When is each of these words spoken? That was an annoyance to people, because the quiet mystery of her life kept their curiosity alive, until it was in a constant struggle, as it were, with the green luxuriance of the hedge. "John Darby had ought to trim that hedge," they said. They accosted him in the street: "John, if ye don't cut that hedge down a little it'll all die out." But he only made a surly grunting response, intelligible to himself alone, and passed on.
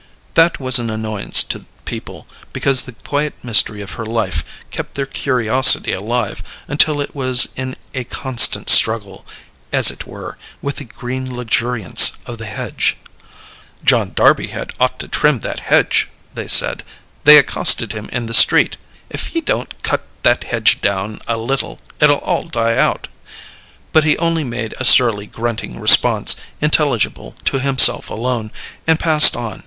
That 0.33 0.59
was 0.59 0.79
an 0.79 0.89
annoyance 0.89 1.43
to 1.43 1.67
people, 1.85 2.25
because 2.53 2.81
the 2.85 2.93
quiet 2.93 3.35
mystery 3.43 3.83
of 3.83 3.91
her 3.91 4.05
life 4.07 4.43
kept 4.71 4.95
their 4.95 5.05
curiosity 5.05 5.91
alive, 5.93 6.41
until 6.67 6.99
it 7.01 7.13
was 7.13 7.49
in 7.55 7.75
a 7.93 8.03
constant 8.05 8.67
struggle, 8.67 9.27
as 9.71 9.91
it 9.91 10.07
were, 10.07 10.39
with 10.59 10.77
the 10.77 10.85
green 10.85 11.31
luxuriance 11.37 12.17
of 12.25 12.39
the 12.39 12.47
hedge. 12.47 12.97
"John 13.85 14.11
Darby 14.15 14.47
had 14.47 14.73
ought 14.79 14.97
to 15.01 15.07
trim 15.07 15.41
that 15.41 15.59
hedge," 15.59 16.09
they 16.33 16.47
said. 16.47 16.81
They 17.25 17.37
accosted 17.37 17.93
him 17.93 18.09
in 18.11 18.25
the 18.25 18.33
street: 18.33 18.77
"John, 18.77 18.79
if 19.11 19.35
ye 19.35 19.39
don't 19.41 19.83
cut 19.83 20.07
that 20.23 20.45
hedge 20.45 20.81
down 20.81 21.19
a 21.27 21.37
little 21.37 21.77
it'll 21.99 22.17
all 22.25 22.45
die 22.45 22.75
out." 22.75 23.07
But 23.93 24.03
he 24.03 24.17
only 24.17 24.43
made 24.45 24.73
a 24.79 24.83
surly 24.83 25.27
grunting 25.27 25.79
response, 25.79 26.35
intelligible 26.59 27.35
to 27.45 27.59
himself 27.59 28.09
alone, 28.09 28.49
and 28.87 28.99
passed 28.99 29.35
on. 29.35 29.59